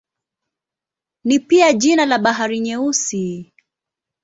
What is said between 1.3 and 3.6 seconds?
pia jina la Bahari Nyeusi.